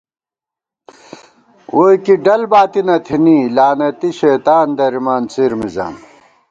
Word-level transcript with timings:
ووئی 1.75 1.97
کی 2.05 2.15
ڈل 2.25 2.41
باتی 2.51 2.81
نہ 2.87 2.95
تھنی، 3.05 3.37
لعنتی 3.55 4.09
شیطان 4.19 4.67
درِمان 4.77 5.23
څِر 5.31 5.51
مِزان 5.59 5.93